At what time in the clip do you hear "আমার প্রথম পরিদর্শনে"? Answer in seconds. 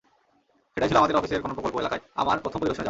2.21-2.75